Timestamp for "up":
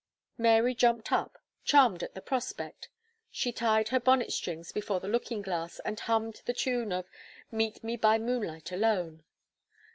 1.11-1.37